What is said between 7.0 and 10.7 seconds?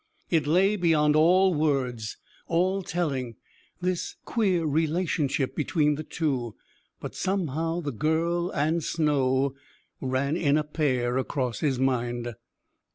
somehow the girl and snow ran in a